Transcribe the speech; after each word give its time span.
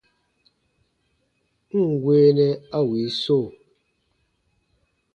N 1.81 1.83
ǹ 1.91 2.01
weenɛ 2.03 2.47
a 2.77 2.79
wii 2.89 3.09
so! 3.21 3.37